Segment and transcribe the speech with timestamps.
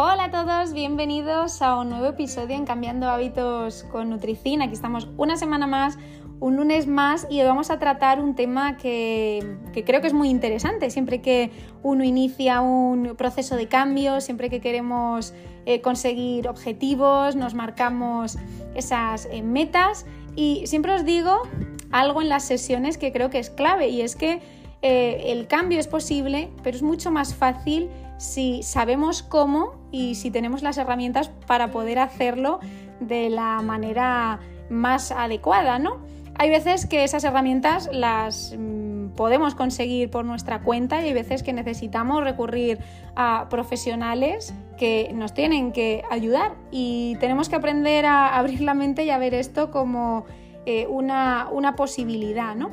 [0.00, 4.62] Hola a todos, bienvenidos a un nuevo episodio en Cambiando Hábitos con Nutricin.
[4.62, 5.98] Aquí estamos una semana más,
[6.38, 10.28] un lunes más y hoy vamos a tratar un tema que, creo que es muy
[10.28, 10.90] interesante.
[10.90, 11.50] Siempre que
[11.82, 15.34] uno inicia un proceso de cambio, siempre que queremos
[15.66, 18.38] eh, conseguir objetivos, nos marcamos
[18.76, 21.42] esas eh, metas y siempre os digo
[21.90, 24.42] algo en las sesiones que creo que es clave y es que
[24.80, 30.30] eh, el cambio es posible, pero es mucho más fácil si sabemos cómo y si
[30.30, 32.60] tenemos las herramientas para poder hacerlo
[33.00, 35.98] de la manera más adecuada, ¿no?
[36.34, 41.42] Hay veces que esas herramientas las mm, podemos conseguir por nuestra cuenta y hay veces
[41.42, 42.78] que necesitamos recurrir
[43.16, 49.04] a profesionales que nos tienen que ayudar y tenemos que aprender a abrir la mente
[49.04, 50.26] y a ver esto como
[50.66, 52.70] eh, una, una posibilidad, ¿no?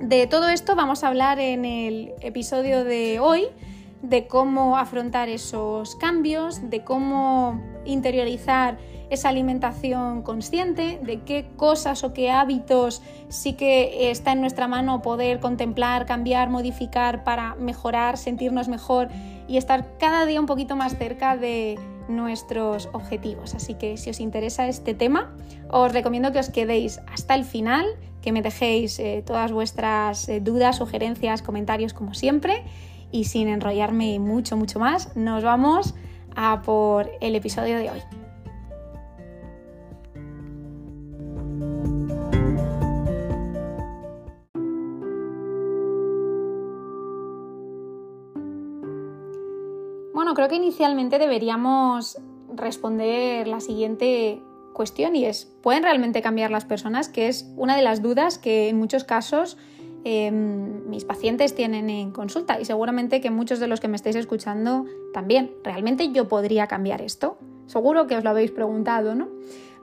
[0.00, 3.46] De todo esto vamos a hablar en el episodio de hoy
[4.08, 8.78] de cómo afrontar esos cambios, de cómo interiorizar
[9.10, 15.02] esa alimentación consciente, de qué cosas o qué hábitos sí que está en nuestra mano
[15.02, 19.08] poder contemplar, cambiar, modificar para mejorar, sentirnos mejor
[19.48, 23.54] y estar cada día un poquito más cerca de nuestros objetivos.
[23.54, 25.34] Así que si os interesa este tema,
[25.70, 27.86] os recomiendo que os quedéis hasta el final,
[28.20, 32.64] que me dejéis eh, todas vuestras eh, dudas, sugerencias, comentarios como siempre
[33.14, 35.94] y sin enrollarme mucho, mucho más, nos vamos
[36.34, 38.00] a por el episodio de hoy.
[50.12, 52.18] Bueno, creo que inicialmente deberíamos
[52.52, 54.42] responder la siguiente
[54.72, 57.08] cuestión y es, ¿pueden realmente cambiar las personas?
[57.08, 59.56] Que es una de las dudas que en muchos casos
[60.06, 64.16] Em, mis pacientes tienen en consulta y seguramente que muchos de los que me estáis
[64.16, 65.52] escuchando también.
[65.64, 67.38] ¿Realmente yo podría cambiar esto?
[67.66, 69.28] Seguro que os lo habéis preguntado, ¿no?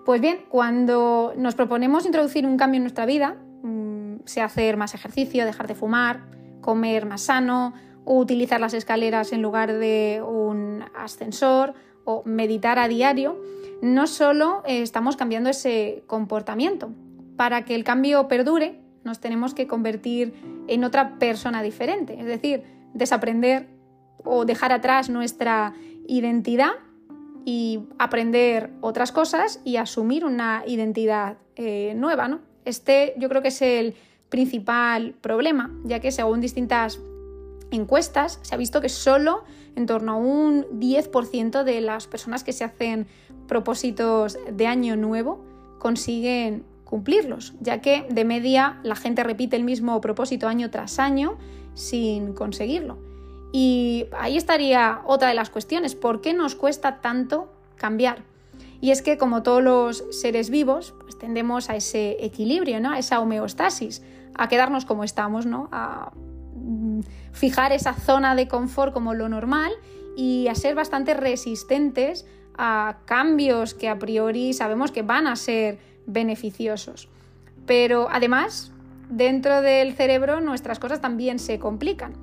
[0.05, 4.93] Pues bien, cuando nos proponemos introducir un cambio en nuestra vida, mm, sea hacer más
[4.93, 6.21] ejercicio, dejar de fumar,
[6.61, 7.73] comer más sano,
[8.05, 11.73] utilizar las escaleras en lugar de un ascensor
[12.05, 13.41] o meditar a diario,
[13.81, 16.91] no solo estamos cambiando ese comportamiento.
[17.37, 20.33] Para que el cambio perdure, nos tenemos que convertir
[20.67, 22.63] en otra persona diferente, es decir,
[22.93, 23.67] desaprender
[24.23, 25.73] o dejar atrás nuestra
[26.07, 26.71] identidad
[27.45, 32.27] y aprender otras cosas y asumir una identidad eh, nueva.
[32.27, 32.39] ¿no?
[32.65, 33.95] Este yo creo que es el
[34.29, 36.99] principal problema, ya que según distintas
[37.71, 39.43] encuestas se ha visto que solo
[39.75, 43.07] en torno a un 10% de las personas que se hacen
[43.47, 45.43] propósitos de año nuevo
[45.79, 51.37] consiguen cumplirlos, ya que de media la gente repite el mismo propósito año tras año
[51.73, 52.99] sin conseguirlo.
[53.53, 58.23] Y ahí estaría otra de las cuestiones, ¿por qué nos cuesta tanto cambiar?
[58.81, 62.91] Y es que como todos los seres vivos, pues tendemos a ese equilibrio, ¿no?
[62.91, 64.03] a esa homeostasis,
[64.35, 65.69] a quedarnos como estamos, ¿no?
[65.71, 66.11] a
[66.55, 66.99] mm,
[67.31, 69.71] fijar esa zona de confort como lo normal
[70.17, 72.25] y a ser bastante resistentes
[72.57, 77.09] a cambios que a priori sabemos que van a ser beneficiosos.
[77.65, 78.71] Pero además,
[79.09, 82.13] dentro del cerebro nuestras cosas también se complican.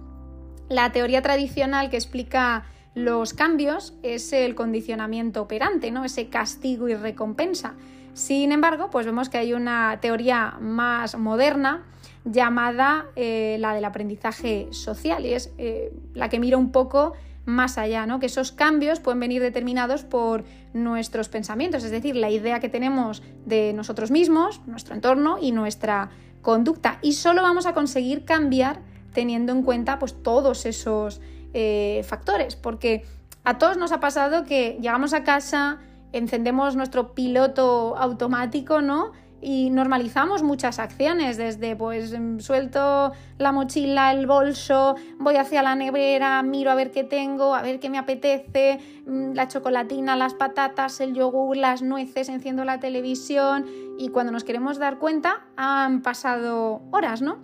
[0.68, 6.04] La teoría tradicional que explica los cambios es el condicionamiento operante, ¿no?
[6.04, 7.74] ese castigo y recompensa.
[8.12, 11.84] Sin embargo, pues vemos que hay una teoría más moderna
[12.24, 17.12] llamada eh, la del aprendizaje social y es eh, la que mira un poco
[17.48, 18.20] más allá, ¿no?
[18.20, 20.44] que esos cambios pueden venir determinados por
[20.74, 26.10] nuestros pensamientos, es decir, la idea que tenemos de nosotros mismos, nuestro entorno y nuestra
[26.42, 26.98] conducta.
[27.00, 28.80] Y solo vamos a conseguir cambiar
[29.14, 31.22] teniendo en cuenta pues, todos esos
[31.54, 33.04] eh, factores, porque
[33.44, 35.78] a todos nos ha pasado que llegamos a casa,
[36.12, 39.12] encendemos nuestro piloto automático, ¿no?
[39.40, 45.74] Y normalizamos muchas acciones, desde pues mm, suelto la mochila, el bolso, voy hacia la
[45.74, 50.34] nevera, miro a ver qué tengo, a ver qué me apetece, mm, la chocolatina, las
[50.34, 53.66] patatas, el yogur, las nueces, enciendo la televisión
[53.98, 57.38] y cuando nos queremos dar cuenta han pasado horas, ¿no?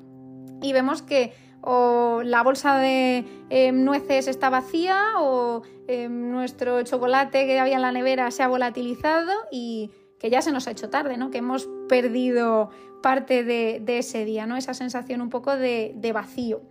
[0.62, 1.32] Y vemos que
[1.66, 7.82] o la bolsa de em, nueces está vacía o em, nuestro chocolate que había en
[7.82, 9.90] la nevera se ha volatilizado y
[10.24, 11.30] que ya se nos ha hecho tarde, ¿no?
[11.30, 12.70] Que hemos perdido
[13.02, 14.56] parte de, ese día, ¿no?
[14.56, 16.62] Esa sensación un poco de, vacío.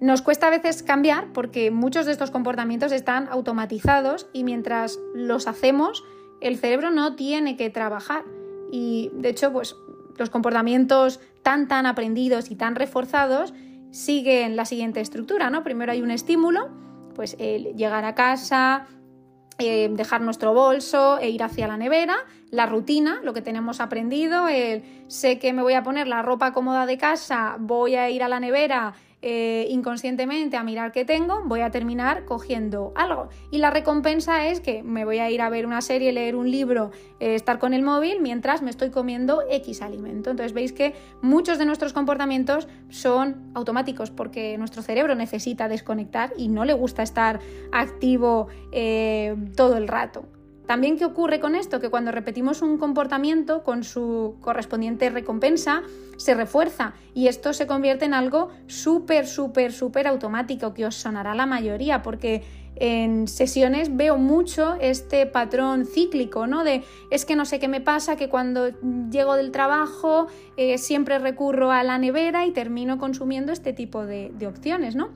[0.00, 5.46] Nos cuesta a veces cambiar porque muchos de estos comportamientos están automatizados y mientras los
[5.46, 6.02] hacemos,
[6.40, 8.24] el cerebro no tiene que trabajar.
[8.72, 9.76] Y de hecho, pues
[10.16, 13.54] los comportamientos tan tan aprendidos y tan reforzados
[13.92, 15.62] siguen la siguiente estructura, ¿no?
[15.62, 16.68] Primero hay un estímulo,
[17.14, 18.88] pues el llegar a casa,
[19.58, 22.16] eh, dejar nuestro bolso e ir hacia la nevera,
[22.50, 26.52] la rutina, lo que tenemos aprendido, el sé que me voy a poner la ropa
[26.52, 31.42] cómoda de casa, voy a ir a la nevera eh, inconscientemente a mirar qué tengo,
[31.44, 33.28] voy a terminar cogiendo algo.
[33.50, 36.50] Y la recompensa es que me voy a ir a ver una serie, leer un
[36.50, 40.30] libro, eh, estar con el móvil mientras me estoy comiendo X alimento.
[40.30, 46.48] Entonces veis que muchos de nuestros comportamientos son automáticos porque nuestro cerebro necesita desconectar y
[46.48, 47.40] no le gusta estar
[47.72, 50.26] activo eh, todo el rato.
[50.68, 51.80] También, ¿qué ocurre con esto?
[51.80, 55.82] Que cuando repetimos un comportamiento con su correspondiente recompensa,
[56.18, 61.34] se refuerza y esto se convierte en algo súper, súper, súper automático que os sonará
[61.34, 62.42] la mayoría, porque
[62.76, 66.64] en sesiones veo mucho este patrón cíclico, ¿no?
[66.64, 68.68] De es que no sé qué me pasa, que cuando
[69.10, 70.26] llego del trabajo
[70.58, 75.08] eh, siempre recurro a la nevera y termino consumiendo este tipo de, de opciones, ¿no?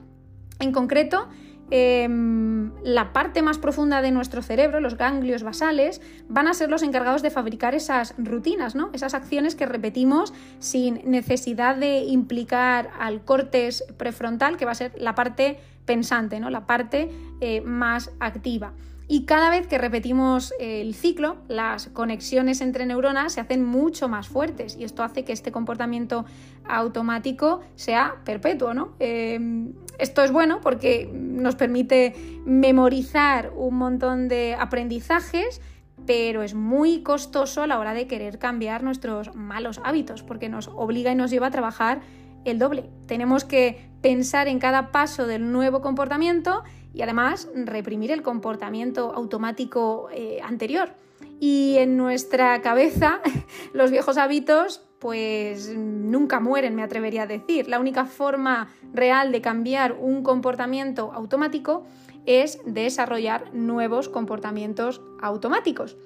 [0.59, 1.27] En concreto,
[1.75, 6.83] Em, la parte más profunda de nuestro cerebro, los ganglios basales, van a ser los
[6.83, 8.91] encargados de fabricar esas rutinas, ¿no?
[8.93, 14.91] esas acciones que repetimos sin necesidad de implicar al cortes prefrontal, que va a ser
[14.97, 16.51] la parte pensante, ¿no?
[16.51, 17.09] la parte
[17.41, 18.73] eh, más activa.
[19.07, 24.27] Y cada vez que repetimos el ciclo, las conexiones entre neuronas se hacen mucho más
[24.27, 26.25] fuertes y esto hace que este comportamiento
[26.65, 28.73] automático sea perpetuo.
[28.73, 28.93] ¿no?
[28.99, 32.13] Em, esto es bueno porque nos permite
[32.45, 35.61] memorizar un montón de aprendizajes,
[36.05, 40.69] pero es muy costoso a la hora de querer cambiar nuestros malos hábitos porque nos
[40.69, 42.01] obliga y nos lleva a trabajar
[42.45, 42.89] el doble.
[43.05, 50.09] Tenemos que pensar en cada paso del nuevo comportamiento y además reprimir el comportamiento automático
[50.11, 50.93] eh, anterior.
[51.39, 53.19] Y en nuestra cabeza
[53.73, 57.67] los viejos hábitos pues nunca mueren, me atrevería a decir.
[57.67, 61.85] La única forma real de cambiar un comportamiento automático
[62.25, 65.97] es desarrollar nuevos comportamientos automáticos.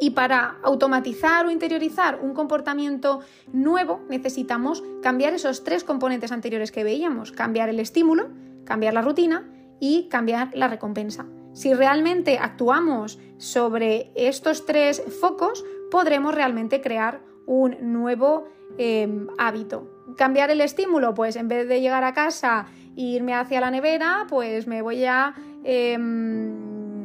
[0.00, 3.20] Y para automatizar o interiorizar un comportamiento
[3.52, 8.28] nuevo necesitamos cambiar esos tres componentes anteriores que veíamos, cambiar el estímulo,
[8.64, 11.26] cambiar la rutina y cambiar la recompensa.
[11.52, 18.48] Si realmente actuamos sobre estos tres focos, podremos realmente crear un nuevo
[18.78, 19.90] em, hábito.
[20.16, 22.66] Cambiar el estímulo, pues en vez de llegar a casa
[22.96, 27.02] e irme hacia la nevera, pues me voy a em,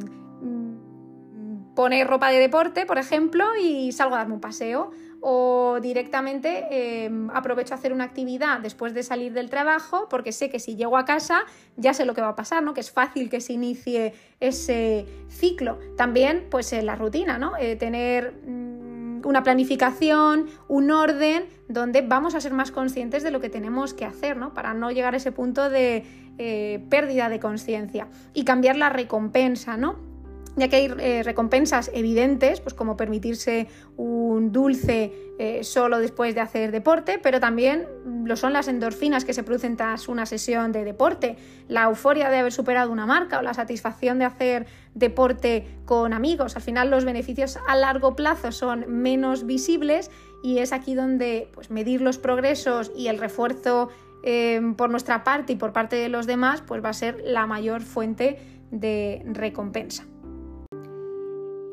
[1.76, 4.90] poner ropa de deporte, por ejemplo, y salgo a darme un paseo
[5.20, 10.50] o directamente em, aprovecho a hacer una actividad después de salir del trabajo porque sé
[10.50, 11.44] que si llego a casa
[11.76, 12.74] ya sé lo que va a pasar, ¿no?
[12.74, 15.78] que es fácil que se inicie ese ciclo.
[15.96, 17.56] También pues la rutina, ¿no?
[17.58, 23.40] Eh, tener mm, una planificación, un orden donde vamos a ser más conscientes de lo
[23.40, 24.54] que tenemos que hacer, ¿no?
[24.54, 26.04] Para no llegar a ese punto de
[26.38, 30.09] eh, pérdida de conciencia y cambiar la recompensa, ¿no?
[30.56, 36.40] Ya que hay eh, recompensas evidentes, pues como permitirse un dulce eh, solo después de
[36.40, 37.86] hacer deporte, pero también
[38.24, 41.36] lo son las endorfinas que se producen tras una sesión de deporte,
[41.68, 46.56] la euforia de haber superado una marca o la satisfacción de hacer deporte con amigos.
[46.56, 50.10] Al final los beneficios a largo plazo son menos visibles
[50.42, 53.88] y es aquí donde pues, medir los progresos y el refuerzo
[54.22, 57.46] eh, por nuestra parte y por parte de los demás pues, va a ser la
[57.46, 58.38] mayor fuente
[58.70, 60.09] de recompensa.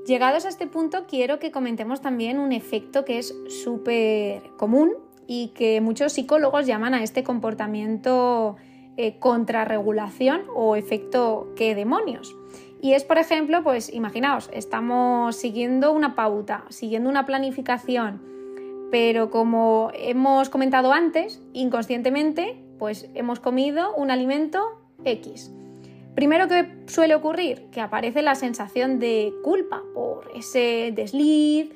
[0.08, 4.94] Llegados a este punto, quiero que comentemos también un efecto que es súper común
[5.28, 8.56] y que muchos psicólogos llaman a este comportamiento
[8.96, 12.38] eh, contrarregulación o efecto que demonios.
[12.82, 18.22] Y es, por ejemplo, pues imaginaos, estamos siguiendo una pauta, siguiendo una planificación,
[18.90, 24.64] pero como hemos comentado antes, inconscientemente, pues hemos comido un alimento
[25.04, 25.52] X.
[26.18, 31.70] Primero que suele ocurrir, que aparece la sensación de culpa por ese desliz,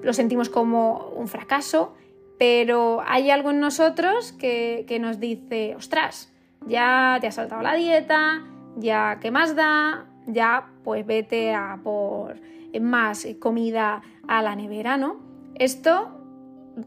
[0.00, 1.92] lo sentimos como un fracaso,
[2.38, 6.32] pero hay algo en nosotros que, nos dice, ostras,
[6.66, 8.42] ya te has saltado la dieta,
[8.76, 12.40] ya qué más da, ya pues vete a por
[12.80, 15.20] más comida a la nevera, ¿no?
[15.56, 16.18] Esto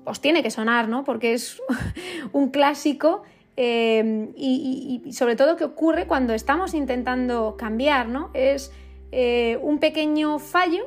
[0.04, 1.04] os tiene que sonar, ¿no?
[1.04, 1.62] Porque es
[2.32, 3.22] un clásico
[3.58, 8.30] Em, y, sobre todo qué ocurre cuando estamos intentando cambiar, ¿no?
[8.34, 8.72] Es
[9.12, 10.84] eh, un pequeño fallo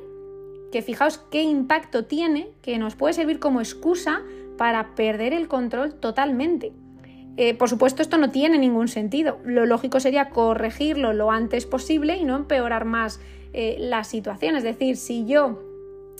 [0.70, 4.22] que fijaos qué impacto tiene, que nos puede servir como excusa
[4.58, 6.72] para perder el control totalmente.
[7.38, 9.38] Eh, por supuesto, esto no tiene ningún sentido.
[9.44, 13.20] Lo lógico sería corregirlo lo antes posible y no empeorar más
[13.54, 14.56] eh, la situación.
[14.56, 15.62] Es decir, si yo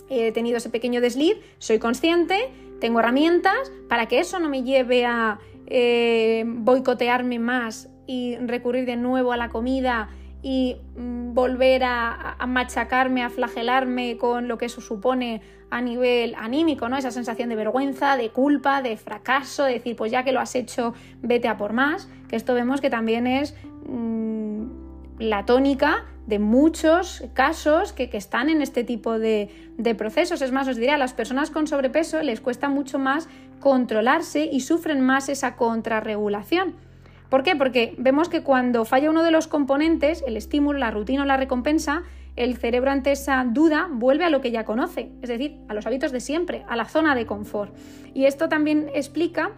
[0.09, 5.05] he tenido ese pequeño desliz, soy consciente, tengo herramientas para que eso no me lleve
[5.05, 5.39] a
[5.69, 10.09] eh, boicotearme más y recurrir de nuevo a la comida
[10.41, 16.89] y mm, volver a, machacarme, a flagelarme con lo que eso supone a nivel anímico,
[16.89, 16.97] ¿no?
[16.97, 20.55] Esa sensación de vergüenza, de culpa, de fracaso, de decir, pues ya que lo has
[20.55, 24.78] hecho, vete a por más, que esto vemos que también es mm,
[25.19, 30.41] la tónica de muchos casos que, están en este tipo de, de, procesos.
[30.41, 33.27] Es más, os diré, a las personas con sobrepeso les cuesta mucho más
[33.59, 36.75] controlarse y sufren más esa contrarregulación.
[37.29, 37.55] ¿Por qué?
[37.55, 41.37] Porque vemos que cuando falla uno de los componentes, el estímulo, la rutina o la
[41.37, 42.03] recompensa,
[42.35, 45.85] el cerebro ante esa duda vuelve a lo que ya conoce, es decir, a los
[45.85, 47.75] hábitos de siempre, a la zona de confort.
[48.13, 49.51] Y esto también explica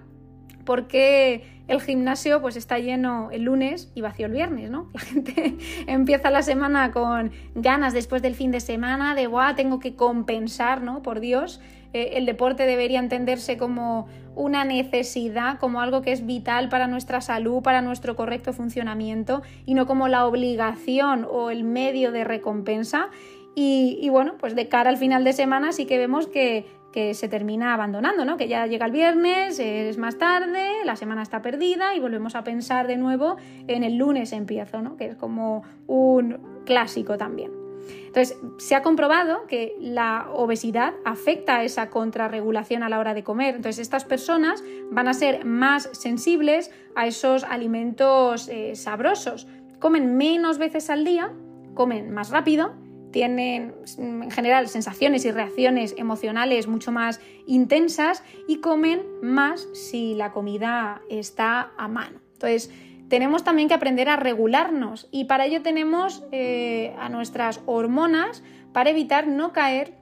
[0.63, 4.89] por qué el gimnasio pues está lleno el lunes y vacío el viernes, ¿no?
[4.94, 9.80] La gente empieza la semana con ganas después del fin de semana de, guau, tengo
[9.80, 11.01] que compensar, ¿no?
[11.01, 11.62] Por Dios,
[11.94, 17.22] eh, el deporte debería entenderse como una necesidad, como algo que es vital para nuestra
[17.22, 23.10] salud, para nuestro correcto funcionamiento y no como la obligación o el medio de recompensa.
[23.53, 27.74] Y, bueno, pues de cara al final de semana sí que vemos que, se termina
[27.74, 28.36] abandonando, ¿no?
[28.36, 32.43] Que ya llega el viernes, es más tarde, la semana está perdida y volvemos a
[32.43, 34.98] pensar de nuevo en el lunes empiezo, ¿no?
[34.98, 37.62] Que es como un clásico también.
[38.08, 43.24] Entonces, se ha comprobado que la obesidad afecta a esa contrarregulación a la hora de
[43.24, 43.55] comer.
[43.55, 49.48] Entonces, estas personas van a ser más sensibles a esos alimentos eh, sabrosos.
[49.79, 51.31] Comen menos veces al día,
[51.74, 52.74] comen más rápido,
[53.12, 60.32] tienen en general sensaciones y reacciones emocionales mucho más intensas y comen más si la
[60.32, 62.20] comida está a mano.
[62.34, 62.72] Entonces,
[63.10, 68.41] tenemos también que aprender a regularnos y para ello tenemos eh, a nuestras hormonas
[68.72, 70.01] para evitar no caer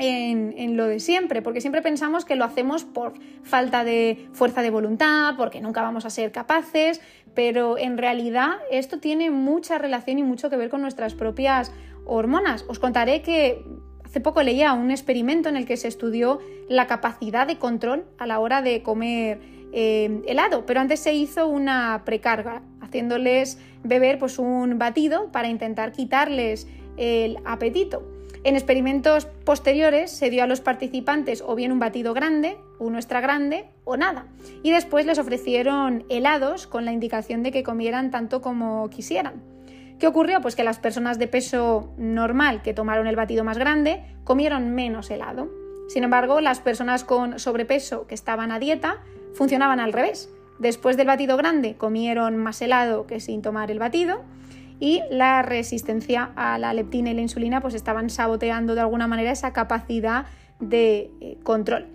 [0.00, 4.70] en, lo de siempre, porque siempre pensamos que lo hacemos por falta de fuerza de
[4.70, 7.00] voluntad, porque nunca vamos a ser capaces,
[7.34, 11.72] pero en realidad esto tiene mucha relación y mucho que ver con nuestras propias
[12.04, 12.64] hormonas.
[12.68, 13.64] Os contaré que
[14.04, 18.26] hace poco leía un experimento en el que se estudió la capacidad de control a
[18.26, 19.40] la hora de comer
[19.72, 25.92] eh, helado, pero antes se hizo una precarga, haciéndoles beber pues, un batido para intentar
[25.92, 26.66] quitarles
[26.96, 28.02] el apetito.
[28.42, 33.20] En experimentos posteriores se dio a los participantes o bien un batido grande, uno extra
[33.20, 34.26] grande o nada.
[34.62, 39.42] Y después les ofrecieron helados con la indicación de que comieran tanto como quisieran.
[40.00, 40.40] ¿Qué ocurrió?
[40.40, 45.10] Pues que las personas de peso normal que tomaron el batido más grande comieron menos
[45.10, 45.50] helado.
[45.88, 49.02] Sin embargo, las personas con sobrepeso que estaban a dieta
[49.34, 50.30] funcionaban al revés.
[50.58, 54.22] Después del batido grande comieron más helado que sin tomar el batido
[54.78, 59.30] y la resistencia a la leptina y la insulina pues estaban saboteando de alguna manera
[59.30, 60.24] esa capacidad
[60.60, 61.88] de eh, control.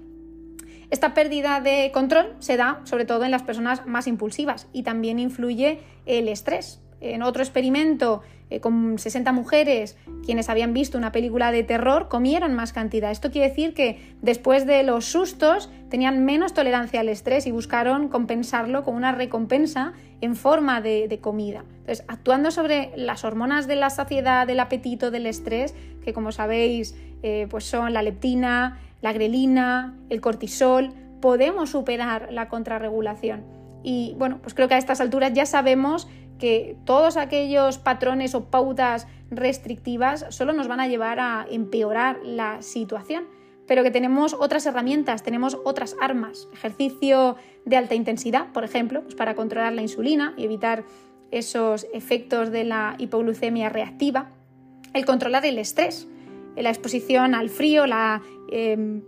[0.91, 5.17] Esta pérdida de control se da sobre todo en las personas más impulsivas y también
[5.17, 6.84] influye el estrés.
[7.01, 8.21] En otro experimento
[8.51, 13.09] eh, con 60 mujeres quienes habían visto una película de terror comieron más cantidad.
[13.09, 18.07] Esto quiere decir que después de los sustos tenían menos tolerancia al estrés y buscaron
[18.07, 21.63] compensarlo con una recompensa en forma de, comida.
[21.79, 25.73] Entonces, actuando sobre las hormonas de la saciedad, del apetito, del estrés,
[26.03, 32.47] que como sabéis eh, pues son la leptina, la grelina, el cortisol, podemos superar la
[32.47, 33.43] contrarregulación.
[33.83, 36.07] Y bueno, pues creo que a estas alturas ya sabemos
[36.39, 42.61] que todos aquellos patrones o pautas restrictivas solo nos van a llevar a empeorar la
[42.61, 43.25] situación,
[43.67, 49.15] pero que tenemos otras herramientas, tenemos otras armas, ejercicio de alta intensidad, por ejemplo, pues
[49.15, 50.83] para controlar la insulina y evitar
[51.31, 54.29] esos efectos de la hipoglucemia reactiva,
[54.93, 56.07] el controlar el estrés,
[56.55, 59.01] la exposición al frío, la eh,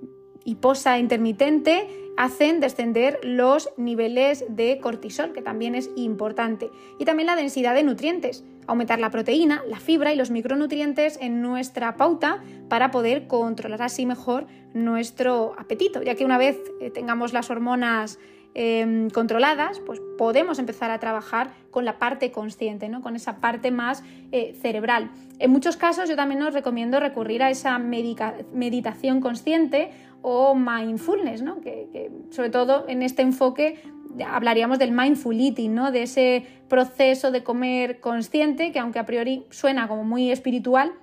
[0.47, 7.35] hiposa intermitente, hacen descender los niveles de cortisol, que también es importante, y también la
[7.35, 12.91] densidad de nutrientes, aumentar la proteína, la fibra y los micronutrientes en nuestra pauta para
[12.91, 18.17] poder controlar así mejor nuestro apetito, ya que una vez eh, tengamos las hormonas
[18.59, 23.03] em, controladas, pues podemos empezar a trabajar con la parte consciente, ¿no?
[23.03, 25.11] con esa parte más eh, cerebral.
[25.37, 29.91] En muchos casos yo también os recomiendo recurrir a esa meditación consciente
[30.23, 31.61] o mindfulness, ¿no?
[31.61, 33.79] que, sobre todo en este enfoque
[34.25, 35.91] hablaríamos del mindful eating, ¿no?
[35.91, 40.93] de ese proceso de comer consciente que aunque a priori suena como muy espiritual,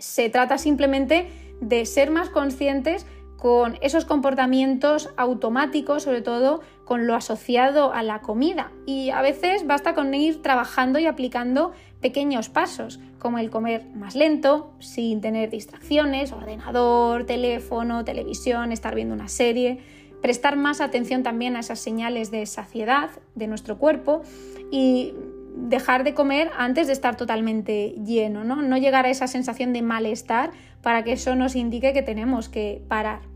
[0.00, 1.28] se trata simplemente
[1.60, 3.06] de ser más conscientes
[3.44, 8.72] con esos comportamientos automáticos, sobre todo con lo asociado a la comida.
[8.86, 14.14] Y a veces basta con ir trabajando y aplicando pequeños pasos, como el comer más
[14.14, 19.78] lento, sin tener distracciones, ordenador, teléfono, televisión, estar viendo una serie,
[20.22, 24.22] prestar más atención también a esas señales de saciedad de nuestro cuerpo
[24.70, 25.12] y
[25.54, 28.62] dejar de comer antes de estar totalmente lleno, ¿no?
[28.62, 32.82] No llegar a esa sensación de malestar para que eso nos indique que tenemos que
[32.88, 33.33] parar.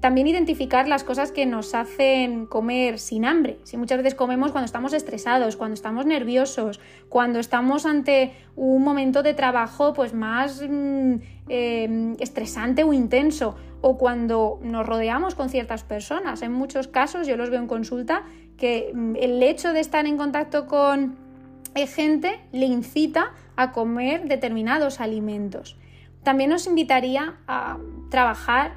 [0.00, 3.58] También identificar las cosas que nos hacen comer sin hambre.
[3.64, 9.22] Si muchas veces comemos cuando estamos estresados, cuando estamos nerviosos, cuando estamos ante un momento
[9.22, 11.14] de trabajo pues más mm,
[11.48, 16.42] eh, estresante o intenso, o cuando nos rodeamos con ciertas personas.
[16.42, 18.24] En muchos casos, yo los veo en consulta,
[18.56, 21.16] que mm, el hecho de estar en contacto con
[21.84, 25.76] gente le incita a comer determinados alimentos.
[26.22, 27.76] También nos invitaría a
[28.10, 28.76] trabajar,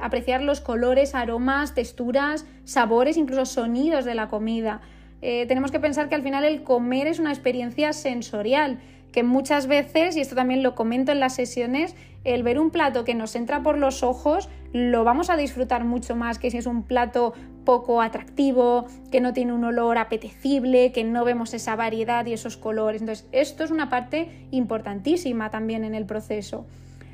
[0.00, 4.80] apreciar los colores, aromas, texturas, sabores, incluso sonidos de la comida.
[5.22, 8.78] Eh, tenemos que pensar que al final el comer es una experiencia sensorial,
[9.12, 13.04] que muchas veces, y esto también lo comento en las sesiones, el ver un plato
[13.04, 16.66] que nos entra por los ojos lo vamos a disfrutar mucho más que si es
[16.66, 17.32] un plato
[17.64, 22.56] poco atractivo, que no tiene un olor apetecible, que no vemos esa variedad y esos
[22.56, 23.00] colores.
[23.00, 26.66] Entonces, esto es una parte importantísima también en el proceso.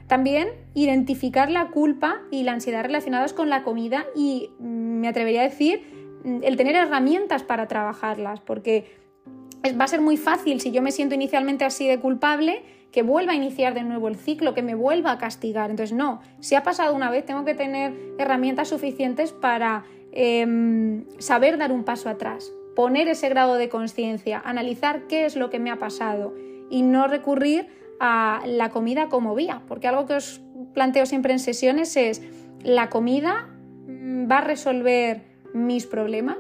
[0.07, 5.41] También identificar la culpa y la ansiedad relacionadas con la comida y mm, me atrevería
[5.41, 8.87] a decir mm, el tener herramientas para trabajarlas, porque
[9.79, 13.33] va a ser muy fácil si yo me siento inicialmente así de culpable que vuelva
[13.33, 15.71] a iniciar de nuevo el ciclo, que me vuelva a castigar.
[15.71, 21.59] Entonces, no, si ha pasado una vez, tengo que tener herramientas suficientes para em, saber
[21.59, 25.71] dar un paso atrás, poner ese grado de conciencia, analizar qué es lo que me
[25.71, 26.35] ha pasado
[26.71, 27.69] y no recurrir
[28.01, 30.41] a la comida como vía, porque algo que os
[30.75, 32.23] planteo siempre en sesiones es
[32.63, 33.49] la comida
[33.87, 35.23] mm, va a resolver
[35.55, 36.39] mis problemas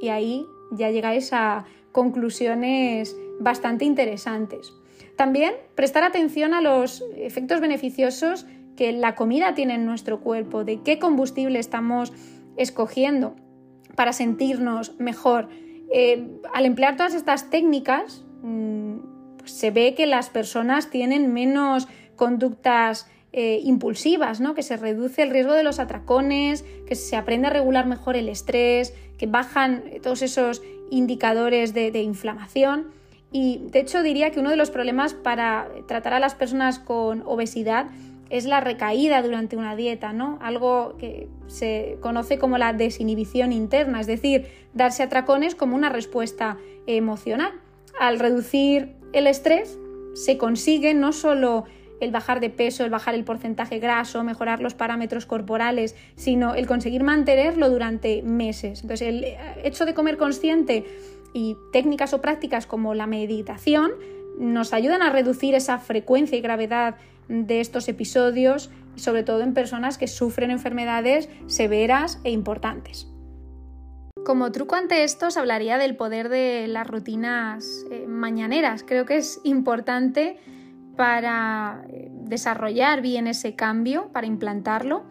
[0.00, 4.72] y ahí ya llegáis a conclusiones bastante interesantes.
[5.16, 8.46] También prestar atención a los efectos beneficiosos
[8.76, 12.12] que la comida tiene en nuestro cuerpo, de qué combustible estamos
[12.56, 13.34] escogiendo
[13.94, 15.48] para sentirnos mejor.
[15.92, 18.95] Eh, al emplear todas estas técnicas, mm,
[19.46, 24.54] se ve que las personas tienen menos conductas eh, impulsivas, ¿no?
[24.54, 28.28] que se reduce el riesgo de los atracones, que se aprende a regular mejor el
[28.28, 32.86] estrés, que bajan todos esos indicadores de inflamación.
[33.32, 37.22] Y de hecho diría que uno de los problemas para tratar a las personas con
[37.26, 37.86] obesidad
[38.30, 40.38] es la recaída durante una dieta, ¿no?
[40.40, 46.58] Algo que se conoce como la desinhibición interna, es decir, darse atracones como una respuesta
[46.86, 47.52] emocional.
[47.98, 49.78] Al reducir el estrés
[50.14, 51.64] se consigue no solo
[52.00, 56.66] el bajar de peso, el bajar el porcentaje graso, mejorar los parámetros corporales, sino el
[56.66, 58.82] conseguir mantenerlo durante meses.
[58.82, 59.24] Entonces, el
[59.64, 60.84] hecho de comer consciente
[61.32, 63.92] y técnicas o prácticas como la meditación
[64.38, 66.96] nos ayudan a reducir esa frecuencia y gravedad
[67.28, 73.08] de estos episodios, sobre todo en personas que sufren enfermedades severas e importantes.
[74.26, 78.82] Como truco ante esto os hablaría del poder de las rutinas eh, mañaneras.
[78.82, 80.40] Creo que es importante
[80.96, 85.04] para eh, desarrollar bien ese cambio, para implantarlo,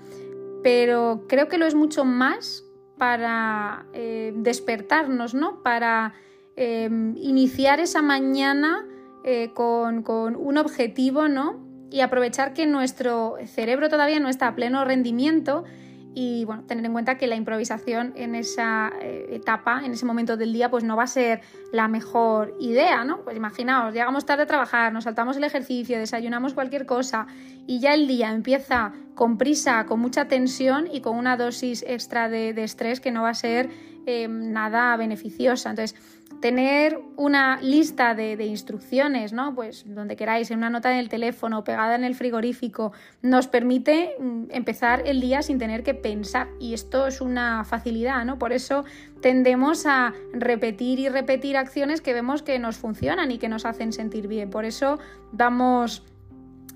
[0.63, 2.65] pero creo que lo es mucho más
[2.97, 5.63] para eh, despertarnos, ¿no?
[5.63, 6.13] Para
[6.58, 8.86] eh, iniciar esa mañana
[9.56, 11.65] con, con, un objetivo, ¿no?
[11.89, 15.63] Y aprovechar que nuestro cerebro todavía no está a pleno rendimiento
[16.17, 20.38] y bueno, tener en cuenta que la improvisación en esa eh, etapa, en ese momento
[20.38, 21.41] del día, pues no va a ser
[21.73, 23.21] la mejor idea, ¿no?
[23.25, 27.28] Pues imaginaos, llegamos tarde a trabajar, nos saltamos el ejercicio, desayunamos cualquier cosa
[27.67, 32.30] y ya el día empieza con prisa, con mucha tensión y con una dosis extra
[32.30, 33.69] de, estrés que no va a ser
[34.06, 35.69] eh, nada beneficiosa.
[35.71, 35.99] Entonces,
[36.45, 39.55] tener una lista de, instrucciones, ¿no?
[39.55, 42.91] Pues donde queráis, en una nota en el teléfono, pegada en el frigorífico,
[43.23, 46.47] nos permite mm, empezar el día sin tener que pensar.
[46.60, 48.38] Y esto es una facilidad, ¿no?
[48.38, 48.86] Por eso
[49.23, 53.91] tendemos a repetir y repetir acciones que vemos que nos funcionan y que nos hacen
[53.91, 54.51] sentir bien.
[54.51, 54.99] Por eso
[55.31, 56.03] vamos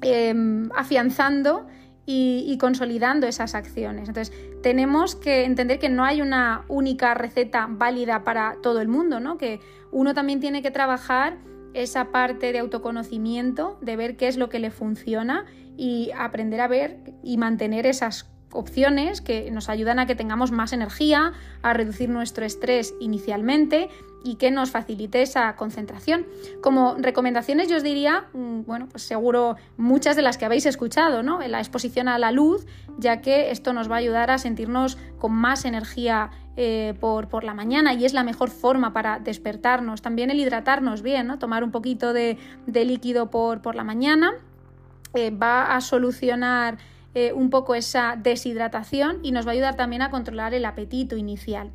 [0.02, 1.68] em, afianzando
[2.12, 4.08] y, consolidando esas acciones.
[4.08, 9.20] Entonces, tenemos que entender que no hay una única receta válida para todo el mundo,
[9.20, 9.38] ¿no?
[9.38, 9.60] Que
[9.92, 11.38] uno también tiene que trabajar
[11.76, 15.46] esa parte de autoconocimiento, de ver qué es lo que le funciona
[15.78, 20.74] y aprender a ver y mantener esas opciones que nos ayudan a que tengamos más
[20.74, 23.90] energía, a reducir nuestro estrés inicialmente
[24.24, 26.26] y que nos facilite esa concentración.
[26.62, 31.24] Como recomendaciones yo os diría, mm, bueno, pues seguro muchas de las que habéis escuchado,
[31.24, 31.40] ¿no?
[31.40, 32.66] La exposición a la luz,
[32.98, 37.54] ya que esto nos va a ayudar a sentirnos con más energía eh, por, la
[37.54, 40.02] mañana y es la mejor forma para despertarnos.
[40.02, 41.40] También el hidratarnos bien, ¿no?
[41.40, 44.34] Tomar un poquito de, líquido por, por, la mañana
[45.14, 46.78] eh, va a solucionar
[47.16, 51.16] eh, un poco esa deshidratación y nos va a ayudar también a controlar el apetito
[51.16, 51.72] inicial.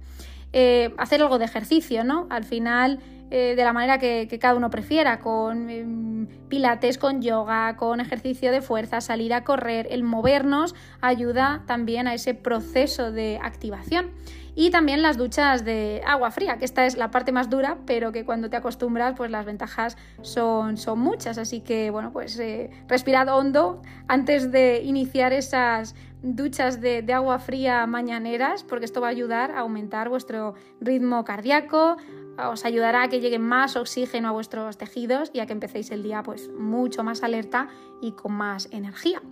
[0.57, 2.29] Eh, hacer algo de ejercicio, ¿no?
[2.31, 3.01] Al final
[3.33, 8.53] eh, de la manera que, cada uno prefiera, con em, pilates, con yoga, con ejercicio
[8.53, 14.12] de fuerza, salir a correr, el movernos ayuda también a ese proceso de activación.
[14.55, 18.12] Y también las duchas de agua fría, que esta es la parte más dura, pero
[18.12, 21.37] que cuando te acostumbras, pues las ventajas son, son muchas.
[21.37, 27.87] Así que, bueno, pues eh, respirad hondo antes de iniciar esas duchas de, agua fría
[27.87, 31.96] mañaneras, porque esto va a ayudar a aumentar vuestro ritmo cardíaco,
[32.50, 36.02] os ayudará a que llegue más oxígeno a vuestros tejidos y a que empecéis el
[36.02, 37.68] día pues mucho más alerta
[38.00, 39.22] y con más energía.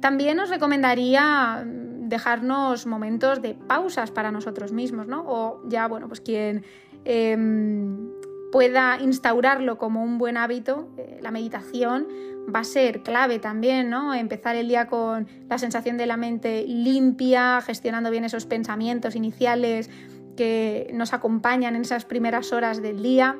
[0.00, 5.24] También os recomendaría mm, dejarnos momentos de pausas para nosotros mismos, ¿no?
[5.26, 6.64] O ya, bueno, pues quien
[7.04, 8.10] em,
[8.50, 12.08] pueda instaurarlo como un buen hábito, eh, la meditación
[12.52, 14.14] va a ser clave también, ¿no?
[14.14, 19.90] Empezar el día con la sensación de la mente limpia, gestionando bien esos pensamientos iniciales
[20.36, 23.36] que nos acompañan en esas primeras horas del día.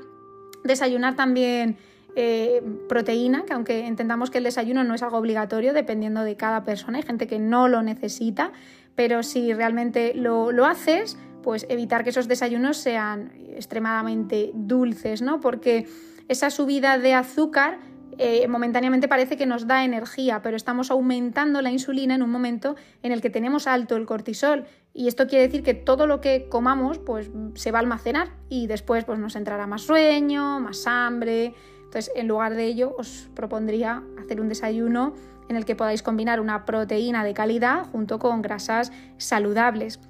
[0.64, 1.76] Desayunar también
[2.14, 6.64] eh, proteína, que aunque entendamos que el desayuno no es algo obligatorio, dependiendo de cada
[6.64, 8.52] persona, hay gente que no lo necesita,
[8.94, 15.40] pero si realmente lo, lo haces, pues evitar que esos desayunos sean extremadamente dulces, ¿no?
[15.40, 15.86] Porque
[16.28, 17.78] esa subida de azúcar
[18.18, 22.76] eh, momentáneamente parece que nos da energía, pero estamos aumentando la insulina en un momento
[23.02, 24.64] en el que tenemos alto el cortisol.
[24.94, 28.66] Y esto quiere decir que todo lo que comamos pues, se va a almacenar y
[28.66, 31.54] después pues, nos entrará más sueño, más hambre.
[31.84, 35.14] Entonces, en lugar de ello, os propondría hacer un desayuno
[35.48, 40.00] en el que podáis combinar una proteína de calidad junto con grasas saludables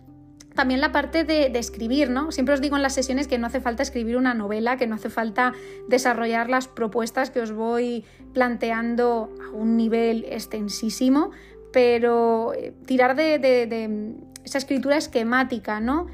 [0.55, 2.33] también la parte de, escribir, ¿no?
[2.33, 4.97] Siempre os digo en las sesiones que no hace falta escribir una novela, que no
[4.97, 5.53] hace falta
[5.89, 11.31] desarrollar las propuestas que os voy planteando a un nivel extensísimo,
[11.73, 16.07] pero eh, tirar de, esa escritura esquemática, ¿no?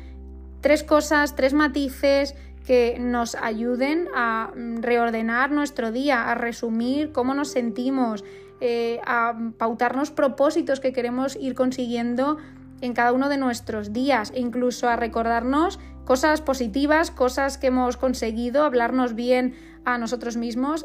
[0.61, 2.35] Tres cosas, tres matices
[2.67, 8.25] que nos ayuden a mm, reordenar nuestro día, a resumir cómo nos sentimos,
[8.61, 12.39] eh, a pautarnos propósitos que queremos ir consiguiendo
[12.81, 17.97] en cada uno de nuestros días e incluso a recordarnos cosas positivas, cosas que hemos
[17.97, 20.85] conseguido, hablarnos bien a nosotros mismos,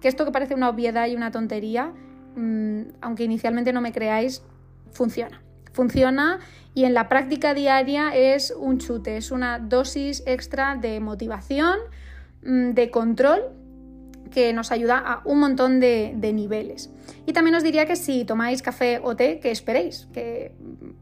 [0.00, 1.92] que esto que parece una obviedad y una tontería,
[2.36, 4.42] mm, aunque inicialmente no me creáis,
[4.92, 5.42] funciona.
[5.72, 6.40] Funciona
[6.74, 11.78] y en la práctica diaria es un chute, es una dosis extra de motivación,
[12.42, 13.59] mm, de control
[14.30, 16.90] que nos ayuda a un montón de, niveles.
[17.26, 20.52] Y también os diría que si tomáis café o té, que esperéis, que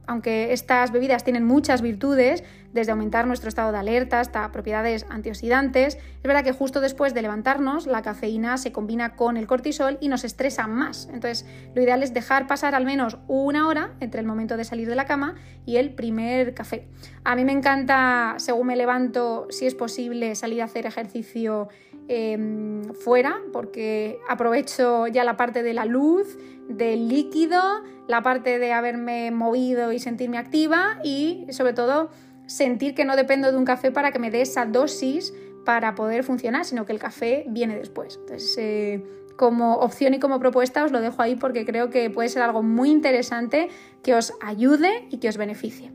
[0.06, 5.96] aunque estas bebidas tienen muchas virtudes, desde aumentar nuestro estado de alerta hasta propiedades antioxidantes,
[5.96, 10.08] es verdad que justo después de levantarnos la cafeína se combina con el cortisol y
[10.08, 11.08] nos estresa más.
[11.12, 14.88] Entonces, lo ideal es dejar pasar al menos una hora entre el momento de salir
[14.88, 16.88] de la cama y el primer café.
[17.24, 21.68] A mí me encanta, según me levanto, si es posible, salir a hacer ejercicio
[22.10, 27.60] Em, fuera porque aprovecho ya la parte de la luz, del líquido,
[28.06, 32.08] la parte de haberme movido y sentirme activa y sobre todo
[32.46, 35.34] sentir que no dependo de un café para que me dé esa dosis
[35.66, 38.16] para poder funcionar, sino que el café viene después.
[38.22, 39.04] Entonces, eh,
[39.36, 42.62] como opción y como propuesta os lo dejo ahí porque creo que puede ser algo
[42.62, 43.68] muy interesante
[44.02, 45.92] que os ayude y que os beneficie.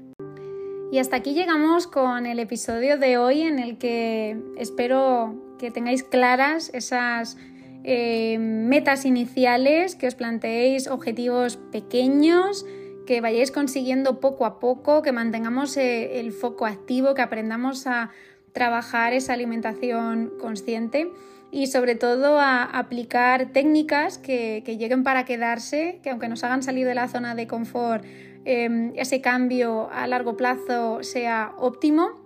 [0.92, 6.04] Y hasta aquí llegamos con el episodio de hoy en el que espero que tengáis
[6.04, 7.38] claras esas
[7.86, 12.66] eh, metas iniciales, que os planteéis objetivos pequeños,
[13.08, 18.12] que vayáis consiguiendo poco a poco, que mantengamos eh, el foco activo, que aprendamos a
[18.52, 21.10] trabajar esa alimentación consciente
[21.50, 26.86] y sobre todo a aplicar técnicas que, lleguen para quedarse, que aunque nos hagan salir
[26.86, 28.04] de la zona de confort,
[28.44, 32.23] eh, ese cambio a largo plazo sea óptimo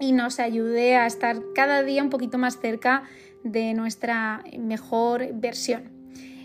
[0.00, 3.04] y nos ayude a estar cada día un poquito más cerca
[3.44, 6.00] de nuestra mejor versión.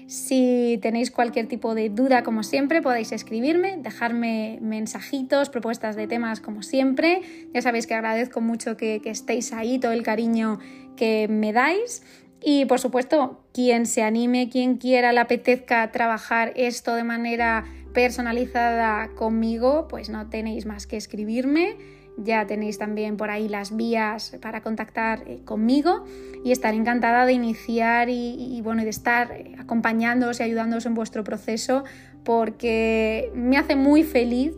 [0.07, 6.41] Si tenéis cualquier tipo de duda, como siempre, podéis escribirme, dejarme mensajitos, propuestas de temas,
[6.41, 7.21] como siempre.
[7.53, 10.59] Ya sabéis que agradezco mucho que, estéis ahí, todo el cariño
[10.95, 12.03] que me dais.
[12.39, 19.09] Y por supuesto, quien se anime, quien quiera, le apetezca trabajar esto de manera personalizada
[19.15, 21.77] conmigo, pues no tenéis más que escribirme
[22.17, 26.05] ya tenéis también por ahí las vías para contactar eh, conmigo
[26.43, 31.23] y estaré encantada de iniciar y, bueno, de estar eh, acompañándoos y ayudándoos en vuestro
[31.23, 31.83] proceso
[32.23, 34.55] porque me hace muy feliz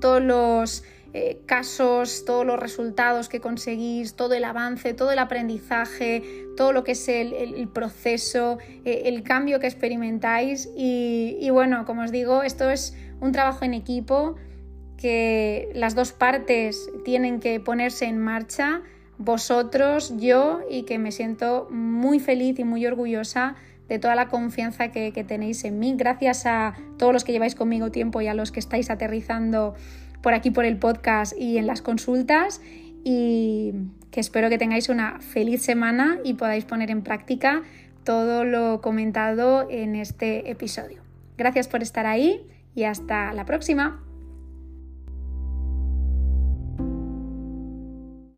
[0.00, 6.46] todos los eh, casos, todos los resultados que conseguís, todo el avance, todo el aprendizaje,
[6.56, 12.42] todo lo que es el, proceso, el cambio que experimentáis y bueno, como os digo,
[12.42, 14.36] esto es un trabajo en equipo
[14.98, 18.82] que las dos partes tienen que ponerse en marcha
[19.16, 23.56] vosotros, yo y que me siento muy feliz y muy orgullosa
[23.88, 25.94] de toda la confianza que, tenéis en mí.
[25.96, 29.74] Gracias a todos los que lleváis conmigo tiempo y a los que estáis aterrizando
[30.22, 32.60] por aquí por el podcast y en las consultas
[33.02, 33.72] y
[34.10, 37.62] que espero que tengáis una feliz semana y podáis poner en práctica
[38.04, 41.02] todo lo comentado en este episodio.
[41.36, 42.42] Gracias por estar ahí
[42.74, 44.02] y hasta la próxima.